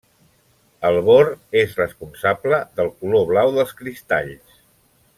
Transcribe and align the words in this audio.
El 0.89 0.95
bor 1.09 1.29
és 1.61 1.75
responsable 1.81 2.63
del 2.81 2.91
color 3.03 3.29
blau 3.33 3.55
dels 3.59 3.79
cristalls. 3.83 4.61